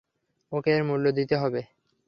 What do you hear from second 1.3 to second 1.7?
হবে!